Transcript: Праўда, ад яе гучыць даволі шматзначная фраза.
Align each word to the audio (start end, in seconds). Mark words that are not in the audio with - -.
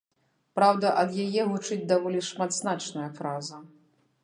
Праўда, 0.59 0.93
ад 1.01 1.11
яе 1.25 1.41
гучыць 1.51 1.87
даволі 1.93 2.25
шматзначная 2.31 3.07
фраза. 3.21 3.63